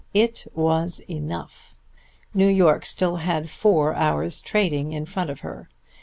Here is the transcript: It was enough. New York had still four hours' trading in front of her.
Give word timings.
It 0.15 0.47
was 0.55 0.99
enough. 1.07 1.75
New 2.33 2.47
York 2.47 2.85
had 2.85 2.87
still 2.87 3.17
four 3.45 3.93
hours' 3.93 4.41
trading 4.41 4.93
in 4.93 5.05
front 5.05 5.29
of 5.29 5.41
her. 5.41 5.69